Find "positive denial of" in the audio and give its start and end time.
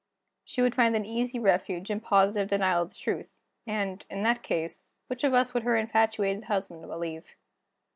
1.99-2.89